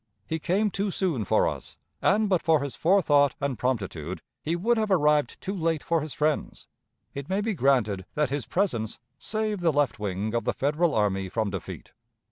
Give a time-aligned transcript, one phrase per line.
[0.25, 4.75] He came too soon for us, and, but for his forethought and promptitude, he would
[4.75, 6.65] have arrived too late for his friends.
[7.13, 11.29] It may be granted that his presence saved the left wing of the Federal army
[11.29, 11.91] from defeat.